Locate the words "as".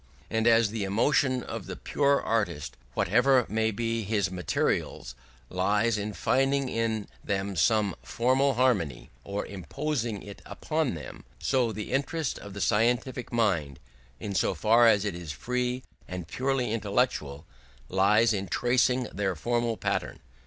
0.47-0.71, 14.87-15.05